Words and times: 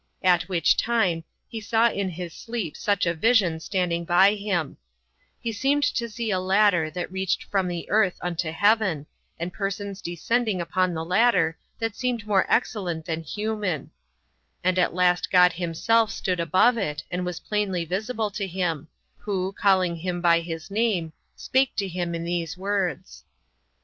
At 0.23 0.49
which 0.49 0.77
time 0.77 1.25
he 1.47 1.61
saw 1.61 1.87
in 1.87 2.09
his 2.09 2.33
sleep 2.33 2.75
such 2.75 3.05
a 3.05 3.13
vision 3.13 3.59
standing 3.59 4.03
by 4.03 4.33
him:he 4.33 5.51
seemed 5.51 5.83
to 5.83 6.09
see 6.09 6.31
a 6.31 6.39
ladder 6.39 6.89
that 6.89 7.11
reached 7.11 7.43
from 7.43 7.67
the 7.67 7.87
earth 7.87 8.17
unto 8.19 8.49
heaven, 8.51 9.05
and 9.37 9.53
persons 9.53 10.01
descending 10.01 10.59
upon 10.59 10.95
the 10.95 11.05
ladder 11.05 11.55
that 11.77 11.95
seemed 11.95 12.25
more 12.25 12.47
excellent 12.49 13.05
than 13.05 13.21
human; 13.21 13.91
and 14.63 14.79
at 14.79 14.95
last 14.95 15.29
God 15.29 15.53
himself 15.53 16.09
stood 16.09 16.39
above 16.39 16.79
it, 16.79 17.03
and 17.11 17.23
was 17.23 17.39
plainly 17.39 17.85
visible 17.85 18.31
to 18.31 18.47
him, 18.47 18.87
who, 19.17 19.51
calling 19.53 19.97
him 19.97 20.19
by 20.19 20.39
his 20.39 20.71
name, 20.71 21.13
spake 21.35 21.75
to 21.75 21.87
him 21.87 22.15
in 22.15 22.23
these 22.23 22.57
words: 22.57 23.23
2. 23.29 23.29